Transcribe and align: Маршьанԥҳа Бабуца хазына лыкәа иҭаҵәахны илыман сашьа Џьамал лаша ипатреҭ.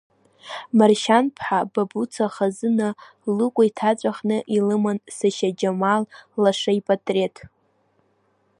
Маршьанԥҳа 0.77 1.59
Бабуца 1.71 2.27
хазына 2.33 2.89
лыкәа 3.35 3.63
иҭаҵәахны 3.69 4.37
илыман 4.55 4.97
сашьа 5.15 5.49
Џьамал 5.59 6.03
лаша 6.41 6.71
ипатреҭ. 6.79 7.35